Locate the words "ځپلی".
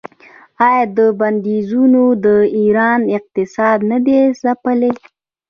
4.41-4.91